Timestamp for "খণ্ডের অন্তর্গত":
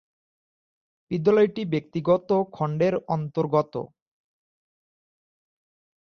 2.53-3.73